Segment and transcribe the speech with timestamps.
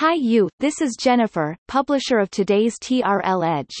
[0.00, 3.74] Hi you, this is Jennifer, publisher of today's TRL Edge.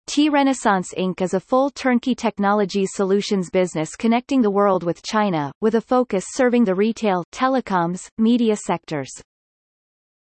[0.09, 1.21] T-Renaissance Inc.
[1.21, 6.25] is a full turnkey technology solutions business connecting the world with China, with a focus
[6.29, 9.11] serving the retail, telecoms, media sectors.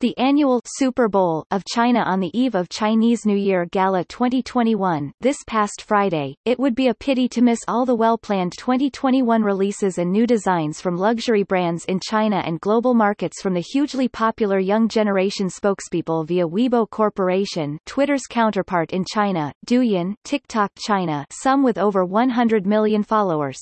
[0.01, 5.13] The annual Super Bowl of China on the eve of Chinese New Year Gala 2021,
[5.21, 9.97] this past Friday, it would be a pity to miss all the well-planned 2021 releases
[9.97, 14.59] and new designs from luxury brands in China and global markets from the hugely popular
[14.59, 21.77] young generation spokespeople via Weibo Corporation Twitter's counterpart in China, Douyin TikTok China some with
[21.77, 23.61] over 100 million followers,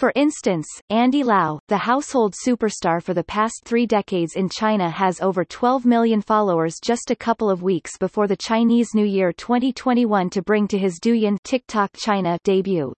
[0.00, 5.20] for instance, Andy Lau, the household superstar for the past three decades in China has
[5.20, 10.30] over 12 million followers just a couple of weeks before the Chinese New Year 2021
[10.30, 12.94] to bring to his Douyin TikTok China debut.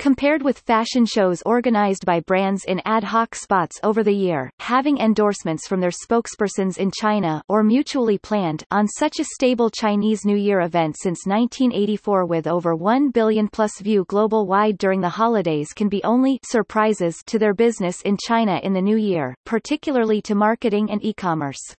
[0.00, 4.96] Compared with fashion shows organized by brands in ad hoc spots over the year, having
[4.96, 10.38] endorsements from their spokespersons in China or mutually planned on such a stable Chinese New
[10.38, 15.74] Year event since 1984 with over 1 billion plus view global wide during the holidays
[15.74, 20.34] can be only surprises to their business in China in the new year, particularly to
[20.34, 21.76] marketing and e-commerce.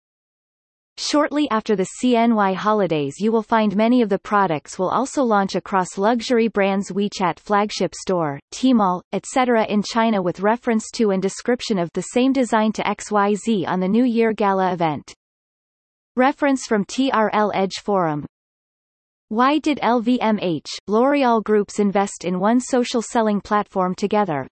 [0.97, 5.56] Shortly after the CNY holidays you will find many of the products will also launch
[5.56, 9.66] across luxury brands WeChat flagship store, Tmall, etc.
[9.66, 13.88] in China with reference to and description of the same design to XYZ on the
[13.88, 15.14] New Year Gala event.
[16.17, 18.25] Reference from TRL Edge Forum
[19.30, 24.45] Why did LVMH, L'Oreal groups invest in one social selling platform together?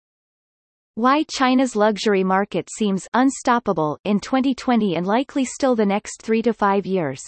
[0.99, 6.55] Why China's luxury market seems unstoppable in 2020 and likely still the next three to
[6.55, 7.21] five years.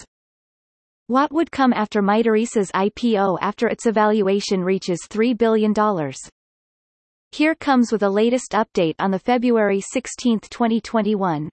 [1.05, 5.75] What would come after Mytheresa's IPO after its evaluation reaches $3 billion?
[7.31, 11.47] Here comes with a latest update on the February 16, 2021.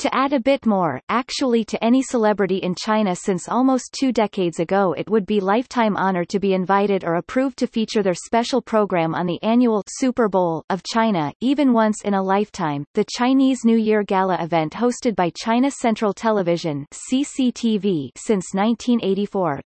[0.00, 4.58] To add a bit more, actually to any celebrity in China since almost two decades
[4.58, 8.60] ago it would be lifetime honor to be invited or approved to feature their special
[8.60, 12.84] program on the annual Super Bowl of China, even once in a lifetime.
[12.94, 19.60] The Chinese New Year Gala event hosted by China Central Television CCTV since 1984.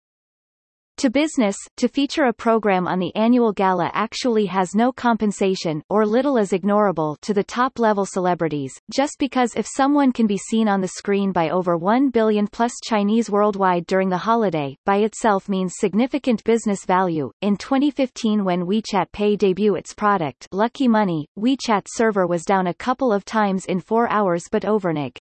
[1.01, 6.07] To business, to feature a program on the annual gala actually has no compensation, or
[6.07, 10.81] little is ignorable to the top-level celebrities, just because if someone can be seen on
[10.81, 15.75] the screen by over 1 billion plus Chinese worldwide during the holiday, by itself means
[15.77, 17.31] significant business value.
[17.43, 22.75] In 2015 when WeChat Pay debuted its product Lucky Money, WeChat server was down a
[22.75, 25.19] couple of times in four hours but overnight.